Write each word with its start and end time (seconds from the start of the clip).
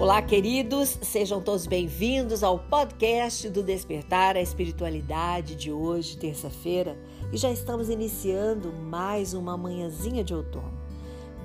Olá, 0.00 0.22
queridos, 0.22 0.98
sejam 1.02 1.42
todos 1.42 1.66
bem-vindos 1.66 2.42
ao 2.42 2.58
podcast 2.58 3.50
do 3.50 3.62
Despertar 3.62 4.34
a 4.34 4.40
Espiritualidade 4.40 5.54
de 5.54 5.70
hoje, 5.70 6.16
terça-feira, 6.16 6.98
e 7.30 7.36
já 7.36 7.50
estamos 7.50 7.90
iniciando 7.90 8.72
mais 8.72 9.34
uma 9.34 9.58
manhãzinha 9.58 10.24
de 10.24 10.34
outono, 10.34 10.72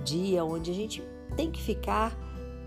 dia 0.06 0.46
onde 0.46 0.72
a 0.72 0.74
gente 0.74 1.04
tem 1.36 1.52
que 1.52 1.62
ficar 1.62 2.18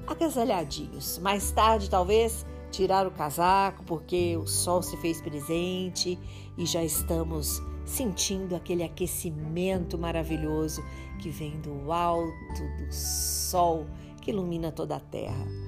agasalhadinhos. 0.06 1.16
Mais 1.20 1.50
tarde, 1.52 1.88
talvez, 1.88 2.44
tirar 2.70 3.06
o 3.06 3.10
casaco, 3.10 3.82
porque 3.84 4.36
o 4.36 4.46
sol 4.46 4.82
se 4.82 4.94
fez 4.98 5.22
presente 5.22 6.18
e 6.58 6.66
já 6.66 6.84
estamos 6.84 7.62
sentindo 7.86 8.54
aquele 8.54 8.82
aquecimento 8.82 9.96
maravilhoso 9.96 10.84
que 11.18 11.30
vem 11.30 11.58
do 11.62 11.90
alto 11.90 12.62
do 12.78 12.92
sol 12.92 13.86
que 14.20 14.30
ilumina 14.30 14.70
toda 14.70 14.94
a 14.96 15.00
terra. 15.00 15.67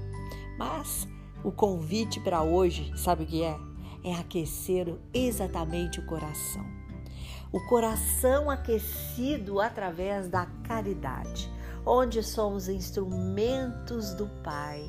Mas 0.60 1.08
o 1.42 1.50
convite 1.50 2.20
para 2.20 2.42
hoje, 2.42 2.92
sabe 2.94 3.24
o 3.24 3.26
que 3.26 3.42
é? 3.42 3.58
É 4.04 4.14
aquecer 4.14 4.94
exatamente 5.14 6.00
o 6.00 6.04
coração. 6.04 6.66
O 7.50 7.66
coração 7.66 8.50
aquecido 8.50 9.58
através 9.58 10.28
da 10.28 10.44
caridade, 10.62 11.50
onde 11.86 12.22
somos 12.22 12.68
instrumentos 12.68 14.12
do 14.12 14.28
Pai 14.44 14.84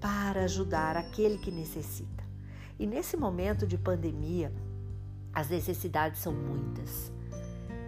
para 0.00 0.44
ajudar 0.44 0.96
aquele 0.96 1.38
que 1.38 1.50
necessita. 1.50 2.22
E 2.78 2.86
nesse 2.86 3.16
momento 3.16 3.66
de 3.66 3.76
pandemia, 3.76 4.52
as 5.32 5.48
necessidades 5.48 6.20
são 6.20 6.32
muitas. 6.32 7.10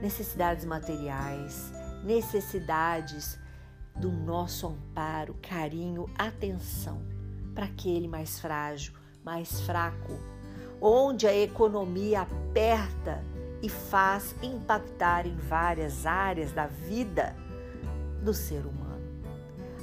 Necessidades 0.02 0.64
materiais, 0.64 1.72
necessidades 2.02 3.38
do 3.94 4.10
nosso 4.10 4.66
amparo, 4.66 5.36
carinho, 5.40 6.10
atenção 6.18 7.11
para 7.54 7.64
aquele 7.64 8.08
mais 8.08 8.40
frágil, 8.40 8.92
mais 9.24 9.60
fraco, 9.62 10.18
onde 10.80 11.26
a 11.26 11.34
economia 11.34 12.22
aperta 12.22 13.22
e 13.62 13.68
faz 13.68 14.34
impactar 14.42 15.26
em 15.26 15.36
várias 15.36 16.04
áreas 16.04 16.52
da 16.52 16.66
vida 16.66 17.36
do 18.22 18.34
ser 18.34 18.66
humano. 18.66 19.02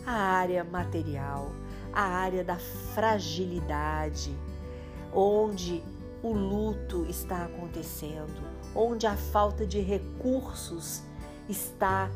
A 0.05 0.11
área 0.11 0.63
material, 0.63 1.51
a 1.93 2.01
área 2.01 2.43
da 2.43 2.57
fragilidade, 2.93 4.35
onde 5.13 5.83
o 6.21 6.33
luto 6.33 7.05
está 7.05 7.45
acontecendo, 7.45 8.41
onde 8.75 9.07
a 9.07 9.15
falta 9.15 9.65
de 9.65 9.79
recursos 9.79 11.01
está 11.47 12.09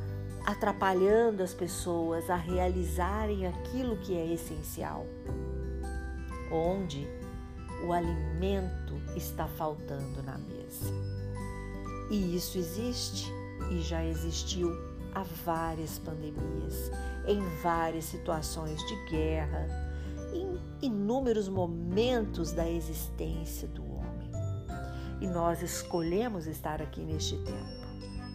atrapalhando 0.46 1.42
as 1.42 1.54
pessoas 1.54 2.30
a 2.30 2.36
realizarem 2.36 3.48
aquilo 3.48 3.96
que 3.98 4.16
é 4.16 4.34
essencial, 4.34 5.06
onde 6.54 7.08
o 7.84 7.92
alimento 7.92 8.94
está 9.16 9.48
faltando 9.48 10.22
na 10.24 10.38
mesa. 10.38 10.94
E 12.10 12.36
isso 12.36 12.58
existe 12.58 13.32
e 13.72 13.82
já 13.82 14.06
existiu 14.06 14.72
há 15.16 15.24
várias 15.46 15.98
pandemias, 16.00 16.92
em 17.28 17.42
várias 17.62 18.06
situações 18.06 18.80
de 18.86 18.96
guerra, 19.10 19.68
em 20.34 20.60
inúmeros 20.82 21.48
momentos 21.48 22.52
da 22.52 22.70
existência 22.70 23.68
do 23.68 23.84
homem. 23.84 24.32
E 25.22 25.28
nós 25.28 25.62
escolhemos 25.62 26.48
estar 26.48 26.82
aqui 26.82 27.02
neste 27.02 27.38
tempo 27.38 27.84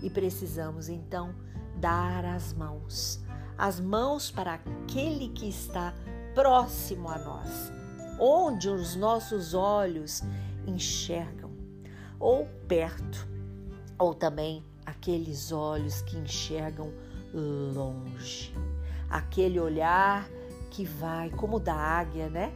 e 0.03 0.11
precisamos 0.11 0.89
então 0.89 1.35
dar 1.77 2.25
as 2.25 2.53
mãos, 2.53 3.21
as 3.57 3.81
mãos 3.81 4.31
para 4.31 4.55
aquele 4.55 5.29
que 5.29 5.49
está 5.49 5.95
próximo 6.35 7.09
a 7.09 7.19
nós, 7.19 7.73
onde 8.19 8.69
os 8.69 8.97
nossos 8.97 9.55
olhos 9.55 10.23
enxergam, 10.67 11.51
ou 12.19 12.47
perto, 12.67 13.27
ou 13.99 14.15
também 14.15 14.65
aqueles 14.85 15.53
olhos 15.53 16.03
que 16.03 16.17
enxergam 16.17 16.93
longe, 17.33 18.53
aquele 19.09 19.61
olhar 19.61 20.29
que 20.71 20.85
vai 20.85 21.31
como 21.31 21.61
da 21.61 21.75
águia, 21.75 22.29
né? 22.29 22.53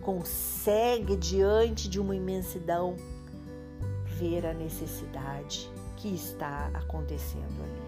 Consegue 0.00 1.16
diante 1.16 1.88
de 1.88 2.00
uma 2.00 2.16
imensidão 2.16 2.96
ver 4.18 4.46
a 4.46 4.54
necessidade 4.54 5.70
que 5.96 6.08
está 6.08 6.70
acontecendo 6.74 7.62
ali. 7.62 7.82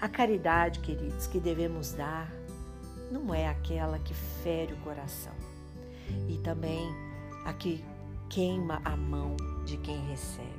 A 0.00 0.08
caridade, 0.08 0.80
queridos, 0.80 1.26
que 1.26 1.38
devemos 1.38 1.92
dar 1.92 2.32
não 3.10 3.34
é 3.34 3.48
aquela 3.48 3.98
que 3.98 4.14
fere 4.14 4.72
o 4.72 4.76
coração 4.78 5.39
e 6.28 6.38
também 6.38 6.88
a 7.44 7.52
que 7.52 7.84
queima 8.28 8.80
a 8.84 8.96
mão 8.96 9.36
de 9.64 9.76
quem 9.78 10.00
recebe. 10.08 10.50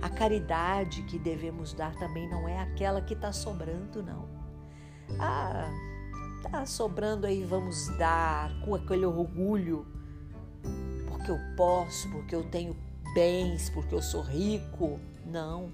A 0.00 0.08
caridade 0.08 1.02
que 1.04 1.18
devemos 1.18 1.72
dar 1.74 1.94
também 1.96 2.28
não 2.28 2.48
é 2.48 2.60
aquela 2.60 3.00
que 3.00 3.14
está 3.14 3.32
sobrando, 3.32 4.02
não. 4.02 4.28
Ah, 5.18 5.68
tá 6.42 6.66
sobrando 6.66 7.26
aí, 7.26 7.44
vamos 7.44 7.88
dar 7.98 8.50
com 8.64 8.74
aquele 8.74 9.04
orgulho, 9.04 9.86
porque 11.08 11.30
eu 11.30 11.38
posso, 11.56 12.10
porque 12.10 12.34
eu 12.34 12.44
tenho 12.44 12.76
bens, 13.14 13.70
porque 13.70 13.94
eu 13.94 14.02
sou 14.02 14.22
rico. 14.22 14.98
Não. 15.24 15.70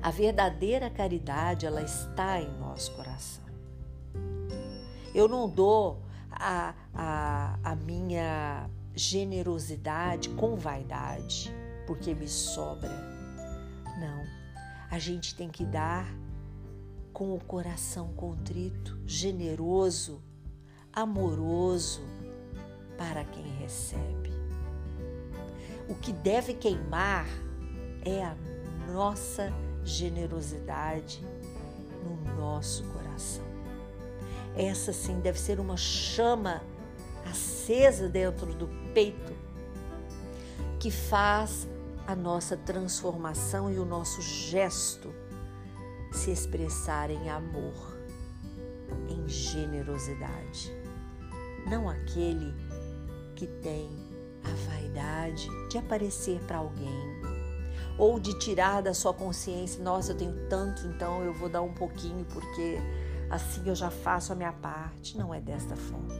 A 0.00 0.10
verdadeira 0.10 0.88
caridade, 0.88 1.66
ela 1.66 1.82
está 1.82 2.40
em 2.40 2.50
nosso 2.58 2.94
coração. 2.94 3.44
Eu 5.14 5.26
não 5.26 5.48
dou 5.48 6.02
a, 6.38 6.74
a, 6.94 7.58
a 7.62 7.76
minha 7.76 8.68
generosidade 8.94 10.28
com 10.30 10.56
vaidade, 10.56 11.54
porque 11.86 12.14
me 12.14 12.28
sobra. 12.28 12.90
Não. 14.00 14.24
A 14.90 14.98
gente 14.98 15.34
tem 15.34 15.48
que 15.48 15.64
dar 15.64 16.06
com 17.12 17.34
o 17.34 17.40
coração 17.40 18.12
contrito, 18.14 18.98
generoso, 19.04 20.22
amoroso 20.92 22.02
para 22.96 23.24
quem 23.24 23.44
recebe. 23.56 24.32
O 25.88 25.94
que 25.94 26.12
deve 26.12 26.54
queimar 26.54 27.26
é 28.04 28.22
a 28.22 28.36
nossa 28.86 29.52
generosidade 29.84 31.24
no 32.04 32.36
nosso 32.36 32.84
coração. 32.92 33.47
Essa 34.58 34.92
sim 34.92 35.20
deve 35.20 35.40
ser 35.40 35.60
uma 35.60 35.76
chama 35.76 36.60
acesa 37.24 38.08
dentro 38.08 38.46
do 38.46 38.66
peito 38.92 39.32
que 40.80 40.90
faz 40.90 41.68
a 42.04 42.16
nossa 42.16 42.56
transformação 42.56 43.72
e 43.72 43.78
o 43.78 43.84
nosso 43.84 44.20
gesto 44.20 45.14
se 46.10 46.32
expressar 46.32 47.08
em 47.08 47.30
amor, 47.30 47.96
em 49.08 49.28
generosidade. 49.28 50.72
Não 51.70 51.88
aquele 51.88 52.52
que 53.36 53.46
tem 53.46 53.88
a 54.42 54.70
vaidade 54.70 55.48
de 55.68 55.78
aparecer 55.78 56.40
para 56.40 56.58
alguém 56.58 57.22
ou 57.96 58.18
de 58.18 58.36
tirar 58.38 58.80
da 58.80 58.94
sua 58.94 59.12
consciência, 59.12 59.82
nossa, 59.82 60.12
eu 60.12 60.16
tenho 60.16 60.48
tanto, 60.48 60.86
então 60.86 61.22
eu 61.22 61.32
vou 61.32 61.48
dar 61.48 61.62
um 61.62 61.74
pouquinho 61.74 62.24
porque 62.32 62.78
assim 63.30 63.62
eu 63.66 63.74
já 63.74 63.90
faço 63.90 64.32
a 64.32 64.36
minha 64.36 64.52
parte. 64.52 65.16
Não 65.16 65.32
é 65.32 65.40
desta 65.40 65.76
forma. 65.76 66.14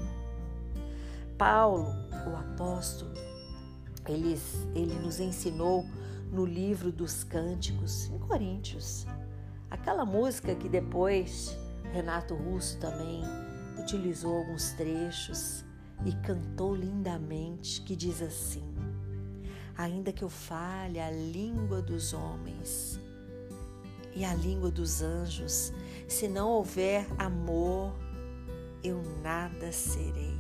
Paulo, 1.37 1.87
o 2.27 2.37
apóstolo, 2.37 3.13
ele, 4.07 4.39
ele 4.75 4.95
nos 4.95 5.21
ensinou 5.21 5.85
no 6.33 6.45
livro 6.45 6.91
dos 6.91 7.25
Cânticos, 7.25 8.07
em 8.11 8.19
Coríntios. 8.19 9.07
Aquela 9.71 10.05
música 10.05 10.55
que 10.55 10.69
depois 10.69 11.57
Renato 11.93 12.35
Russo 12.35 12.79
também 12.79 13.23
utilizou 13.79 14.39
alguns 14.39 14.73
trechos 14.73 15.65
e 16.05 16.13
cantou 16.27 16.75
lindamente, 16.75 17.83
que 17.83 17.95
diz 17.95 18.21
assim: 18.21 18.75
ainda 19.77 20.13
que 20.13 20.25
eu 20.25 20.29
fale 20.29 20.99
a 20.99 21.11
língua 21.11 21.81
dos 21.81 22.13
homens 22.13 23.01
e 24.19 24.25
a 24.25 24.35
língua 24.35 24.69
dos 24.69 25.01
anjos, 25.01 25.73
se 26.09 26.27
não 26.27 26.49
houver 26.49 27.07
amor, 27.17 27.95
eu 28.83 29.01
nada 29.23 29.71
serei. 29.71 30.37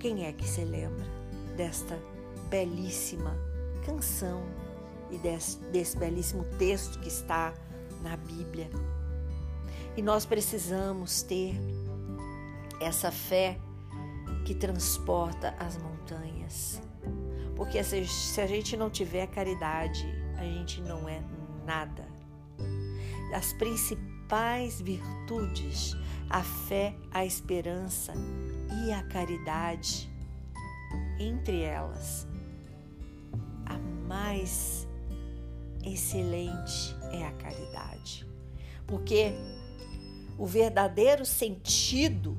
Quem 0.00 0.26
é 0.26 0.32
que 0.32 0.44
se 0.44 0.64
lembra 0.64 1.06
desta 1.56 1.96
belíssima 2.50 3.36
canção 3.86 4.42
e 5.08 5.18
desse, 5.18 5.58
desse 5.70 5.96
belíssimo 5.96 6.44
texto 6.58 6.98
que 6.98 7.06
está 7.06 7.54
na 8.02 8.16
Bíblia? 8.16 8.68
E 9.96 10.02
nós 10.02 10.26
precisamos 10.26 11.22
ter 11.22 11.54
essa 12.80 13.12
fé 13.12 13.56
que 14.44 14.52
transporta 14.52 15.54
as 15.60 15.78
montanhas 15.78 16.82
porque 17.56 17.82
se 17.84 18.40
a 18.40 18.46
gente 18.46 18.76
não 18.76 18.90
tiver 18.90 19.26
caridade, 19.28 20.04
a 20.36 20.42
gente 20.42 20.80
não 20.80 21.08
é 21.08 21.22
nada. 21.64 22.06
As 23.32 23.52
principais 23.54 24.80
virtudes 24.80 25.96
a 26.34 26.42
fé, 26.42 26.94
a 27.12 27.24
esperança 27.24 28.12
e 28.84 28.92
a 28.92 29.02
caridade. 29.04 30.10
Entre 31.18 31.62
elas, 31.62 32.26
a 33.66 33.78
mais 34.08 34.88
excelente 35.84 36.96
é 37.12 37.24
a 37.24 37.32
caridade. 37.32 38.26
Porque 38.86 39.32
o 40.36 40.46
verdadeiro 40.46 41.24
sentido 41.24 42.36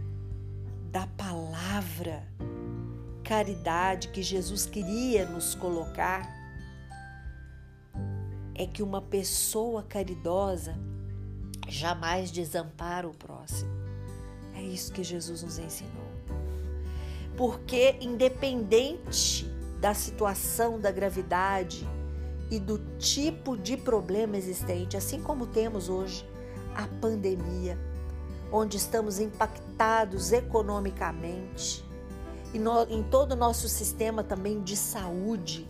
da 0.92 1.07
palavra 1.07 2.28
caridade 3.24 4.10
que 4.10 4.21
Jesus 4.21 4.66
queria 4.66 5.25
nos 5.25 5.56
colocar 5.56 6.44
é 8.56 8.66
que 8.66 8.81
uma 8.81 9.02
pessoa 9.02 9.84
caridosa 9.84 10.78
jamais 11.68 12.31
desampara 12.31 13.07
o 13.07 13.13
próximo. 13.13 13.69
É 14.56 14.62
isso 14.62 14.92
que 14.92 15.04
Jesus 15.04 15.44
nos 15.44 15.60
ensinou. 15.60 16.06
Porque, 17.36 17.98
independente 18.00 19.46
da 19.81 19.94
situação 19.94 20.80
da 20.80 20.90
gravidade 20.90 21.86
e 22.50 22.60
do 22.60 22.78
tipo 22.98 23.57
de 23.57 23.75
problema 23.75 24.38
existente, 24.38 24.96
assim 24.96 25.22
como 25.22 25.46
temos 25.48 25.90
hoje 25.90 26.25
a 26.74 26.88
pandemia, 27.02 27.78
onde 28.52 28.78
estamos 28.78 29.19
impactados 29.19 30.31
economicamente 30.31 31.84
e 32.56 32.60
no, 32.60 32.84
em 32.84 33.04
todo 33.04 33.34
o 33.34 33.36
nosso 33.36 33.68
sistema 33.68 34.24
também 34.24 34.62
de 34.62 34.78
saúde, 34.78 35.68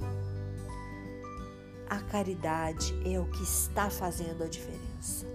a 1.89 1.99
caridade 1.99 2.93
é 3.05 3.19
o 3.19 3.25
que 3.25 3.43
está 3.43 3.89
fazendo 3.89 4.43
a 4.43 4.47
diferença. 4.47 5.25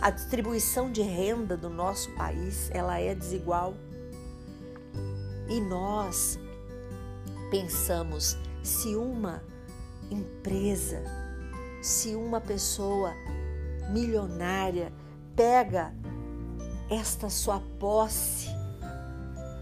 A 0.00 0.10
distribuição 0.10 0.90
de 0.90 1.02
renda 1.02 1.56
do 1.56 1.68
nosso 1.68 2.10
país, 2.12 2.70
ela 2.72 2.98
é 2.98 3.14
desigual. 3.14 3.74
E 5.48 5.60
nós 5.60 6.38
pensamos 7.50 8.38
se 8.62 8.94
uma 8.94 9.42
empresa, 10.10 11.02
se 11.82 12.14
uma 12.14 12.40
pessoa 12.40 13.12
milionária 13.90 14.92
pega 15.36 15.94
esta 16.88 17.28
sua 17.28 17.60
posse, 17.78 18.48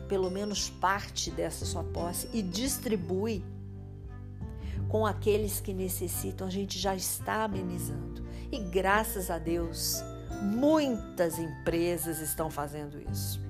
pelo 0.08 0.30
menos 0.30 0.70
parte 0.70 1.30
dessa 1.30 1.64
sua 1.64 1.84
posse, 1.84 2.28
e 2.32 2.42
distribui 2.42 3.44
com 4.88 5.04
aqueles 5.04 5.60
que 5.60 5.74
necessitam, 5.74 6.46
a 6.46 6.50
gente 6.50 6.78
já 6.78 6.94
está 6.94 7.44
amenizando. 7.44 8.26
E 8.50 8.58
graças 8.58 9.30
a 9.30 9.38
Deus, 9.38 10.02
muitas 10.42 11.38
empresas 11.38 12.20
estão 12.20 12.50
fazendo 12.50 12.98
isso. 13.10 13.40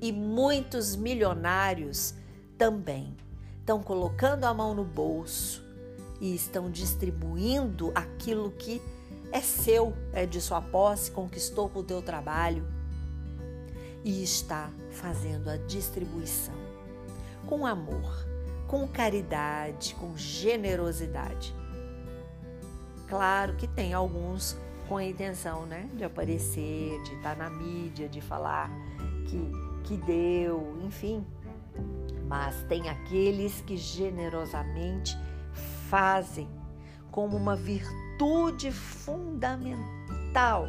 E 0.00 0.12
muitos 0.12 0.94
milionários 0.94 2.14
também 2.56 3.16
estão 3.60 3.82
colocando 3.82 4.44
a 4.44 4.52
mão 4.52 4.74
no 4.74 4.84
bolso 4.84 5.64
e 6.20 6.34
estão 6.34 6.70
distribuindo 6.70 7.90
aquilo 7.94 8.50
que 8.52 8.82
é 9.32 9.40
seu, 9.40 9.94
é 10.12 10.26
de 10.26 10.40
sua 10.40 10.60
posse, 10.60 11.10
conquistou 11.10 11.68
com 11.68 11.80
o 11.80 11.84
teu 11.84 12.02
trabalho 12.02 12.66
e 14.04 14.22
está 14.22 14.70
fazendo 14.90 15.48
a 15.48 15.56
distribuição 15.56 16.54
com 17.46 17.66
amor 17.66 18.26
com 18.68 18.86
caridade, 18.86 19.96
com 19.96 20.16
generosidade. 20.16 21.52
Claro 23.08 23.56
que 23.56 23.66
tem 23.66 23.92
alguns 23.92 24.56
com 24.86 24.96
a 24.96 25.04
intenção, 25.04 25.66
né, 25.66 25.88
de 25.94 26.04
aparecer, 26.04 27.02
de 27.02 27.14
estar 27.14 27.36
na 27.36 27.50
mídia, 27.50 28.08
de 28.08 28.20
falar 28.20 28.70
que 29.26 29.68
que 29.88 29.96
deu, 29.96 30.78
enfim. 30.84 31.26
Mas 32.26 32.62
tem 32.64 32.90
aqueles 32.90 33.62
que 33.62 33.76
generosamente 33.76 35.16
fazem 35.88 36.46
como 37.10 37.36
uma 37.36 37.56
virtude 37.56 38.70
fundamental 38.70 40.66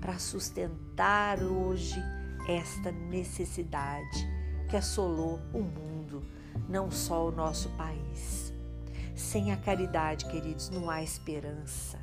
para 0.00 0.18
sustentar 0.18 1.42
hoje 1.42 2.00
esta 2.48 2.92
necessidade 2.92 4.26
que 4.70 4.76
assolou 4.76 5.40
o 5.52 5.60
mundo 5.60 6.22
não 6.68 6.90
só 6.90 7.28
o 7.28 7.32
nosso 7.32 7.68
país. 7.70 8.52
Sem 9.14 9.52
a 9.52 9.56
caridade, 9.56 10.26
queridos, 10.26 10.70
não 10.70 10.88
há 10.88 11.02
esperança. 11.02 11.98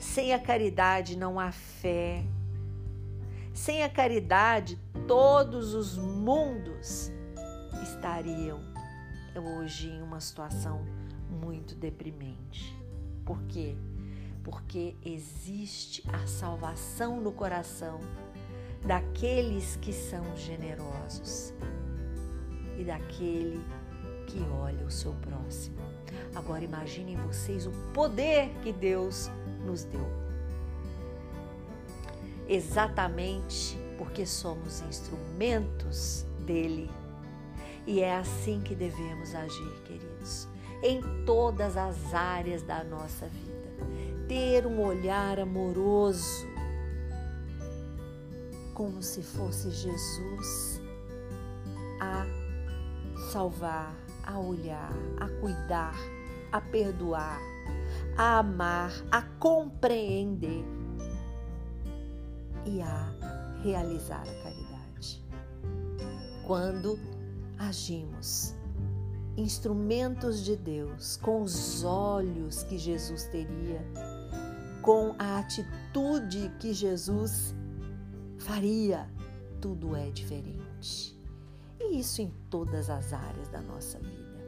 Sem 0.00 0.34
a 0.34 0.38
caridade 0.38 1.16
não 1.16 1.40
há 1.40 1.50
fé. 1.50 2.24
Sem 3.54 3.82
a 3.82 3.88
caridade, 3.88 4.78
todos 5.06 5.74
os 5.74 5.96
mundos 5.96 7.10
estariam 7.82 8.60
hoje 9.58 9.88
em 9.88 10.02
uma 10.02 10.20
situação 10.20 10.84
muito 11.30 11.74
deprimente. 11.74 12.76
Por 13.24 13.42
quê? 13.44 13.76
Porque 14.44 14.96
existe 15.04 16.04
a 16.12 16.26
salvação 16.26 17.20
no 17.20 17.32
coração 17.32 18.00
daqueles 18.84 19.76
que 19.76 19.92
são 19.92 20.36
generosos 20.36 21.54
e 22.82 22.84
daquele 22.84 23.64
que 24.26 24.40
olha 24.60 24.84
o 24.84 24.90
seu 24.90 25.12
próximo. 25.14 25.76
Agora 26.34 26.64
imaginem 26.64 27.16
vocês 27.16 27.66
o 27.66 27.70
poder 27.94 28.50
que 28.62 28.72
Deus 28.72 29.30
nos 29.64 29.84
deu. 29.84 30.06
Exatamente 32.48 33.78
porque 33.96 34.26
somos 34.26 34.80
instrumentos 34.82 36.26
dele. 36.44 36.90
E 37.86 38.00
é 38.00 38.16
assim 38.16 38.60
que 38.60 38.74
devemos 38.74 39.34
agir, 39.34 39.82
queridos, 39.84 40.48
em 40.82 41.00
todas 41.24 41.76
as 41.76 42.12
áreas 42.12 42.62
da 42.62 42.82
nossa 42.84 43.26
vida. 43.26 43.52
Ter 44.28 44.66
um 44.66 44.80
olhar 44.80 45.38
amoroso, 45.38 46.46
como 48.74 49.02
se 49.02 49.22
fosse 49.22 49.70
Jesus 49.70 50.81
salvar, 53.32 53.96
a 54.24 54.38
olhar, 54.38 54.92
a 55.18 55.26
cuidar, 55.40 55.96
a 56.52 56.60
perdoar, 56.60 57.40
a 58.14 58.40
amar, 58.40 58.92
a 59.10 59.22
compreender 59.22 60.62
e 62.66 62.82
a 62.82 63.10
realizar 63.62 64.20
a 64.20 64.42
caridade. 64.42 65.24
Quando 66.46 66.98
agimos 67.58 68.54
instrumentos 69.34 70.44
de 70.44 70.54
Deus 70.54 71.16
com 71.16 71.40
os 71.40 71.82
olhos 71.84 72.62
que 72.64 72.76
Jesus 72.76 73.24
teria, 73.24 73.82
com 74.82 75.14
a 75.18 75.38
atitude 75.38 76.52
que 76.60 76.74
Jesus 76.74 77.54
faria, 78.38 79.08
tudo 79.58 79.96
é 79.96 80.10
diferente. 80.10 81.21
Isso 82.02 82.20
em 82.20 82.32
todas 82.50 82.90
as 82.90 83.12
áreas 83.12 83.46
da 83.46 83.60
nossa 83.60 83.96
vida. 83.96 84.44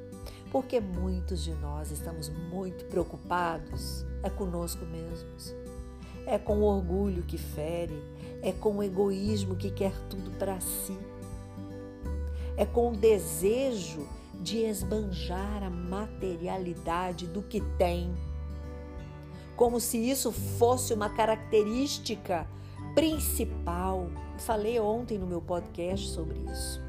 Porque 0.50 0.80
muitos 0.80 1.40
de 1.44 1.54
nós 1.54 1.92
estamos 1.92 2.28
muito 2.28 2.84
preocupados 2.87 4.04
é 4.25 4.28
conosco 4.28 4.84
mesmos. 4.84 5.54
É 6.26 6.37
com 6.37 6.56
o 6.58 6.64
orgulho 6.64 7.23
que 7.23 7.38
fere, 7.38 7.96
é 8.42 8.50
com 8.50 8.78
o 8.78 8.82
egoísmo 8.82 9.54
que 9.54 9.70
quer 9.70 9.92
tudo 10.11 10.37
para 10.37 10.61
si. 10.61 10.99
É 12.56 12.66
com 12.66 12.90
o 12.90 12.96
desejo 12.96 14.04
de 14.40 14.58
esbanjar 14.58 15.62
a 15.62 15.70
materialidade 15.70 17.28
do 17.28 17.40
que 17.40 17.61
tem. 17.78 18.12
Como 19.54 19.78
se 19.78 19.96
isso 19.96 20.32
fosse 20.32 20.92
uma 20.92 21.08
característica 21.08 22.49
principal. 22.96 24.11
Falei 24.38 24.80
ontem 24.80 25.18
no 25.18 25.26
meu 25.28 25.40
podcast 25.40 26.08
sobre 26.08 26.40
isso 26.50 26.83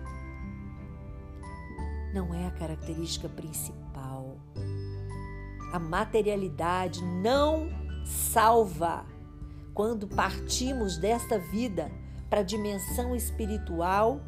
não 2.15 2.33
é 2.33 2.47
a 2.47 2.51
característica 2.51 3.27
principal. 3.27 4.37
A 5.73 5.77
materialidade 5.77 7.03
não 7.03 7.69
salva. 8.05 9.05
Quando 9.73 10.07
partimos 10.07 10.97
desta 10.97 11.37
vida 11.37 11.91
para 12.29 12.39
a 12.39 12.43
dimensão 12.43 13.13
espiritual, 13.13 14.21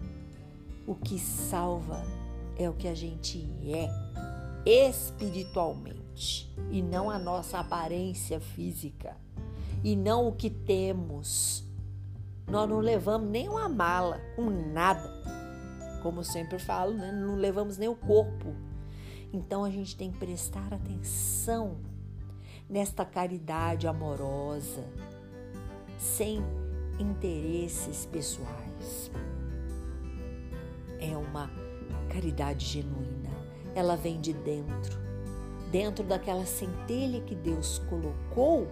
o 0.85 0.93
que 0.95 1.17
salva 1.17 2.03
é 2.57 2.69
o 2.69 2.73
que 2.73 2.89
a 2.89 2.93
gente 2.93 3.47
é 3.63 3.87
espiritualmente 4.65 6.53
e 6.69 6.81
não 6.81 7.09
a 7.09 7.17
nossa 7.17 7.59
aparência 7.59 8.41
física 8.41 9.15
e 9.81 9.95
não 9.95 10.27
o 10.27 10.33
que 10.33 10.49
temos. 10.49 11.63
Nós 12.45 12.69
não 12.69 12.79
levamos 12.79 13.29
nem 13.29 13.47
uma 13.47 13.69
mala 13.69 14.19
com 14.35 14.49
nada 14.49 15.36
como 15.97 16.19
eu 16.19 16.23
sempre 16.23 16.59
falo, 16.59 16.93
né? 16.93 17.11
não 17.11 17.35
levamos 17.35 17.77
nem 17.77 17.89
o 17.89 17.95
corpo. 17.95 18.53
Então 19.31 19.63
a 19.63 19.69
gente 19.69 19.95
tem 19.95 20.11
que 20.11 20.17
prestar 20.17 20.73
atenção 20.73 21.77
nesta 22.69 23.05
caridade 23.05 23.87
amorosa, 23.87 24.83
sem 25.97 26.41
interesses 26.99 28.05
pessoais. 28.05 29.11
É 30.99 31.15
uma 31.15 31.49
caridade 32.09 32.65
genuína. 32.65 33.29
Ela 33.75 33.95
vem 33.95 34.19
de 34.19 34.33
dentro, 34.33 34.97
dentro 35.71 36.03
daquela 36.03 36.45
centelha 36.45 37.21
que 37.21 37.35
Deus 37.35 37.79
colocou 37.89 38.67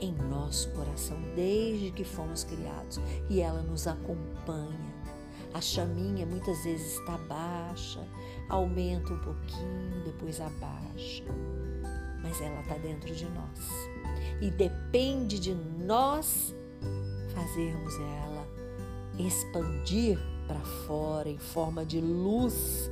em 0.00 0.12
nosso 0.28 0.68
coração 0.72 1.16
desde 1.36 1.92
que 1.92 2.04
fomos 2.04 2.42
criados 2.42 3.00
e 3.30 3.40
ela 3.40 3.62
nos 3.62 3.86
acompanha. 3.86 4.91
A 5.54 5.60
chaminha 5.60 6.24
muitas 6.24 6.64
vezes 6.64 6.98
está 6.98 7.18
baixa, 7.18 8.00
aumenta 8.48 9.12
um 9.12 9.18
pouquinho, 9.18 10.02
depois 10.04 10.40
abaixa, 10.40 11.24
mas 12.22 12.40
ela 12.40 12.60
está 12.60 12.76
dentro 12.78 13.14
de 13.14 13.26
nós 13.26 13.92
e 14.40 14.50
depende 14.50 15.38
de 15.38 15.54
nós 15.54 16.54
fazermos 17.34 17.94
ela 17.96 18.46
expandir 19.18 20.18
para 20.48 20.60
fora 20.86 21.28
em 21.28 21.38
forma 21.38 21.84
de 21.84 22.00
luz. 22.00 22.90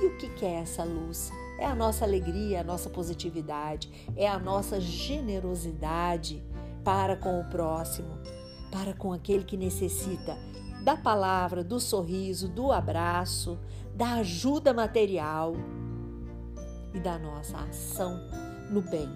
E 0.00 0.06
o 0.06 0.16
que 0.16 0.44
é 0.44 0.60
essa 0.60 0.84
luz? 0.84 1.30
É 1.58 1.66
a 1.66 1.74
nossa 1.74 2.04
alegria, 2.04 2.60
a 2.60 2.64
nossa 2.64 2.90
positividade, 2.90 3.90
é 4.16 4.28
a 4.28 4.38
nossa 4.38 4.80
generosidade 4.80 6.42
para 6.84 7.16
com 7.16 7.40
o 7.40 7.44
próximo, 7.44 8.18
para 8.70 8.92
com 8.92 9.12
aquele 9.12 9.44
que 9.44 9.56
necessita 9.56 10.36
da 10.84 10.98
palavra, 10.98 11.64
do 11.64 11.80
sorriso, 11.80 12.46
do 12.46 12.70
abraço, 12.70 13.58
da 13.94 14.16
ajuda 14.16 14.74
material 14.74 15.54
e 16.92 17.00
da 17.00 17.18
nossa 17.18 17.56
ação 17.56 18.20
no 18.70 18.82
bem, 18.82 19.08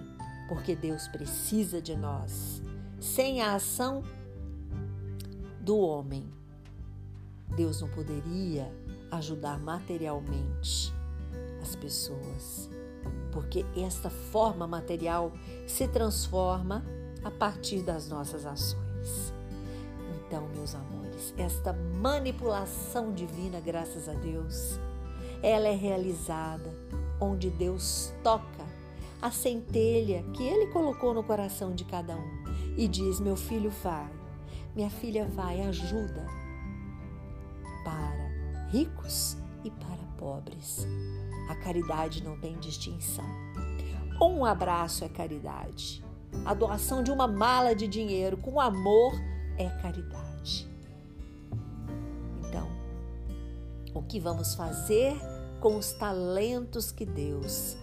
porque 0.47 0.75
Deus 0.75 1.07
precisa 1.07 1.79
de 1.79 1.95
nós. 1.95 2.63
Sem 2.99 3.41
a 3.41 3.53
ação 3.53 4.03
do 5.61 5.77
homem, 5.77 6.27
Deus 7.55 7.81
não 7.81 7.89
poderia 7.89 8.73
ajudar 9.11 9.59
materialmente 9.59 10.91
as 11.61 11.75
pessoas, 11.75 12.67
porque 13.31 13.63
esta 13.77 14.09
forma 14.09 14.65
material 14.65 15.31
se 15.67 15.87
transforma 15.87 16.83
a 17.23 17.29
partir 17.29 17.83
das 17.83 18.09
nossas 18.09 18.43
ações. 18.43 19.38
Então, 20.29 20.47
meus 20.49 20.75
amores, 20.75 21.33
esta 21.39 21.73
manipulação 21.73 23.11
divina, 23.11 23.59
graças 23.59 24.07
a 24.07 24.13
Deus, 24.13 24.79
ela 25.41 25.67
é 25.67 25.75
realizada 25.75 26.71
onde 27.19 27.49
Deus 27.49 28.13
toca 28.23 28.63
a 29.19 29.31
centelha 29.31 30.23
que 30.35 30.43
Ele 30.43 30.67
colocou 30.67 31.15
no 31.15 31.23
coração 31.23 31.73
de 31.73 31.83
cada 31.83 32.15
um 32.15 32.43
e 32.77 32.87
diz: 32.87 33.19
Meu 33.19 33.35
filho, 33.35 33.71
vai, 33.71 34.07
minha 34.75 34.91
filha, 34.91 35.25
vai, 35.25 35.61
ajuda 35.61 36.23
para 37.83 38.67
ricos 38.69 39.35
e 39.63 39.71
para 39.71 40.03
pobres. 40.15 40.85
A 41.49 41.55
caridade 41.55 42.23
não 42.23 42.39
tem 42.39 42.55
distinção. 42.59 43.25
Um 44.21 44.45
abraço 44.45 45.03
é 45.03 45.09
caridade. 45.09 46.05
A 46.45 46.53
doação 46.53 47.01
de 47.01 47.09
uma 47.09 47.27
mala 47.27 47.73
de 47.73 47.87
dinheiro 47.87 48.37
com 48.37 48.61
amor 48.61 49.13
é 49.59 49.69
caridade. 49.81 50.67
Então, 52.39 52.67
o 53.93 54.01
que 54.01 54.19
vamos 54.19 54.55
fazer 54.55 55.13
com 55.59 55.75
os 55.77 55.91
talentos 55.91 56.91
que 56.91 57.05
Deus 57.05 57.75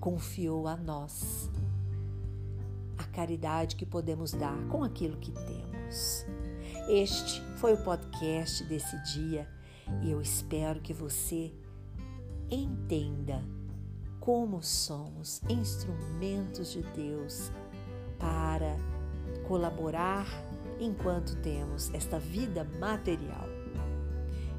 confiou 0.00 0.68
a 0.68 0.76
nós? 0.76 1.50
A 2.96 3.04
caridade 3.04 3.74
que 3.74 3.84
podemos 3.84 4.32
dar 4.32 4.56
com 4.68 4.84
aquilo 4.84 5.16
que 5.18 5.32
temos. 5.32 6.24
Este 6.88 7.42
foi 7.56 7.74
o 7.74 7.82
podcast 7.82 8.62
desse 8.64 8.96
dia 9.12 9.48
e 10.02 10.10
eu 10.12 10.22
espero 10.22 10.80
que 10.80 10.94
você 10.94 11.52
entenda 12.50 13.42
como 14.20 14.62
somos 14.62 15.42
instrumentos 15.48 16.70
de 16.70 16.82
Deus 16.82 17.50
para 18.18 18.76
colaborar 19.46 20.26
enquanto 20.80 21.36
temos 21.36 21.92
esta 21.92 22.18
vida 22.18 22.64
material 22.78 23.48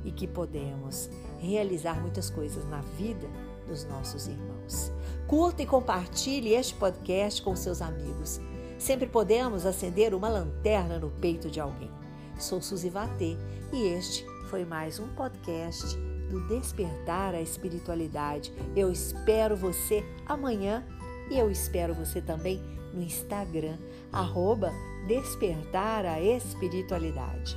e 0.03 0.11
que 0.11 0.27
podemos 0.27 1.09
realizar 1.39 1.99
muitas 1.99 2.29
coisas 2.29 2.63
na 2.69 2.81
vida 2.81 3.27
dos 3.67 3.83
nossos 3.85 4.27
irmãos. 4.27 4.91
Curta 5.27 5.63
e 5.63 5.65
compartilhe 5.65 6.53
este 6.53 6.75
podcast 6.75 7.41
com 7.41 7.55
seus 7.55 7.81
amigos. 7.81 8.39
Sempre 8.77 9.07
podemos 9.07 9.65
acender 9.65 10.13
uma 10.13 10.29
lanterna 10.29 10.99
no 10.99 11.09
peito 11.09 11.49
de 11.49 11.59
alguém. 11.59 11.91
Sou 12.37 12.61
Suzy 12.61 12.89
Vatê 12.89 13.35
e 13.73 13.87
este 13.87 14.25
foi 14.49 14.63
mais 14.63 14.99
um 14.99 15.07
podcast 15.15 15.97
do 16.29 16.47
Despertar 16.47 17.33
a 17.33 17.41
Espiritualidade. 17.41 18.53
Eu 18.75 18.91
espero 18.91 19.55
você 19.55 20.03
amanhã 20.25 20.85
e 21.31 21.39
eu 21.39 21.49
espero 21.49 21.95
você 21.95 22.21
também 22.21 22.61
no 22.93 23.01
Instagram, 23.01 23.77
arroba 24.11 24.71
Despertar 25.07 26.03
a 26.03 26.19
Espiritualidade. 26.19 27.55